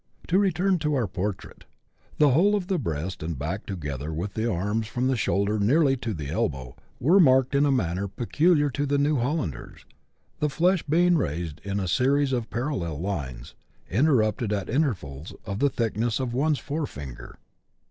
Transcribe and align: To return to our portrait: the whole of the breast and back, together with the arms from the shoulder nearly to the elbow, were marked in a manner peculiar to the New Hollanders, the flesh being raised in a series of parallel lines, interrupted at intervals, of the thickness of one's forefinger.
To 0.29 0.39
return 0.39 0.79
to 0.79 0.95
our 0.95 1.05
portrait: 1.05 1.65
the 2.17 2.31
whole 2.31 2.55
of 2.55 2.65
the 2.65 2.79
breast 2.79 3.21
and 3.21 3.37
back, 3.37 3.67
together 3.67 4.11
with 4.11 4.33
the 4.33 4.51
arms 4.51 4.87
from 4.87 5.07
the 5.07 5.15
shoulder 5.15 5.59
nearly 5.59 5.95
to 5.97 6.15
the 6.15 6.29
elbow, 6.31 6.75
were 6.99 7.19
marked 7.19 7.53
in 7.53 7.67
a 7.67 7.71
manner 7.71 8.07
peculiar 8.07 8.71
to 8.71 8.87
the 8.87 8.97
New 8.97 9.17
Hollanders, 9.17 9.85
the 10.39 10.49
flesh 10.49 10.81
being 10.81 11.19
raised 11.19 11.61
in 11.63 11.79
a 11.79 11.87
series 11.87 12.33
of 12.33 12.49
parallel 12.49 12.99
lines, 12.99 13.53
interrupted 13.91 14.51
at 14.51 14.71
intervals, 14.71 15.35
of 15.45 15.59
the 15.59 15.69
thickness 15.69 16.19
of 16.19 16.33
one's 16.33 16.57
forefinger. 16.57 17.37